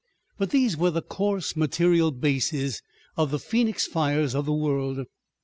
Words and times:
But 0.39 0.49
these 0.49 0.75
were 0.75 0.89
the 0.89 1.03
coarse 1.03 1.55
material 1.55 2.09
bases 2.09 2.81
of 3.17 3.29
the 3.29 3.37
Phœnix 3.37 3.81
fires 3.87 4.33
of 4.33 4.47
the 4.47 4.51
world. 4.53 5.05